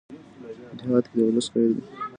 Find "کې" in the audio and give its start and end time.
1.11-1.15